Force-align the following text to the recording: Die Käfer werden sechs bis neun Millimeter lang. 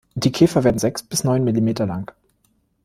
Die 0.15 0.31
Käfer 0.31 0.63
werden 0.63 0.79
sechs 0.79 1.03
bis 1.03 1.23
neun 1.23 1.43
Millimeter 1.43 1.85
lang. 1.85 2.11